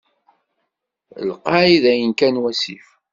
[1.29, 2.87] Lqay dayen kan wasif.